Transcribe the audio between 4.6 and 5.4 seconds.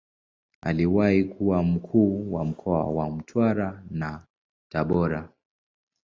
Tabora.